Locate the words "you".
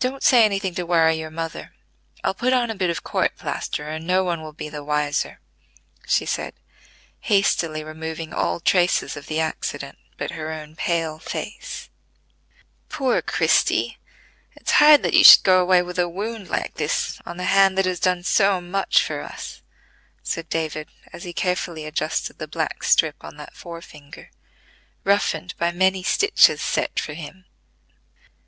15.14-15.24